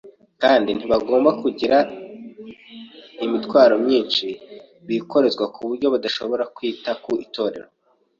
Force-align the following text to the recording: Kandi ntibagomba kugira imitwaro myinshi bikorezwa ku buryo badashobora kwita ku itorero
Kandi 0.41 0.69
ntibagomba 0.73 1.29
kugira 1.41 1.77
imitwaro 3.25 3.75
myinshi 3.85 4.27
bikorezwa 4.87 5.45
ku 5.53 5.59
buryo 5.67 5.87
badashobora 5.93 6.43
kwita 6.55 6.91
ku 7.03 7.11
itorero 7.25 7.67